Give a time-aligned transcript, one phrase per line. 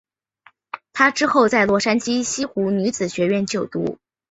[0.93, 3.99] 她之后在洛杉矶西湖女子学院就读。